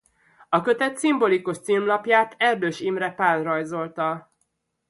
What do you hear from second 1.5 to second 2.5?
címlapját